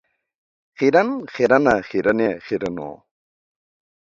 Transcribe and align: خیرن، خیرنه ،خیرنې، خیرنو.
خیرن، 0.77 1.09
خیرنه 1.33 1.73
،خیرنې، 1.89 2.29
خیرنو. 2.45 2.89